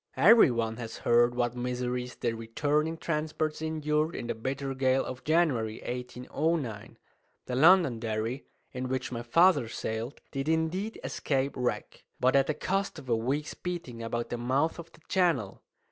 [0.17, 5.23] Every one has heard what miseries the returning transports endured in the bitter gale of
[5.23, 6.97] January, 1809.
[7.45, 12.97] The Londonderry, in which my father sailed, did indeed escape wreck, but at the cost
[12.97, 15.61] of a week's beating about the mouth of the Channel.